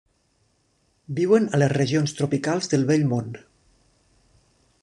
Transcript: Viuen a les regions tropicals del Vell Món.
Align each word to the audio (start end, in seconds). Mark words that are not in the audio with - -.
Viuen 1.19 1.45
a 1.45 1.59
les 1.63 1.71
regions 1.75 2.17
tropicals 2.21 2.73
del 2.75 2.89
Vell 2.93 3.09
Món. 3.15 3.33